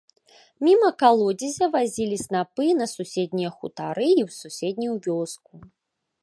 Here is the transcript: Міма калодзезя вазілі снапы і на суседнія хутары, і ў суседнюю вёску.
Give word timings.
Міма 0.67 0.87
калодзезя 1.01 1.67
вазілі 1.75 2.17
снапы 2.23 2.63
і 2.69 2.71
на 2.79 2.87
суседнія 2.95 3.51
хутары, 3.59 4.07
і 4.19 4.25
ў 4.27 4.37
суседнюю 4.41 4.95
вёску. 5.11 5.53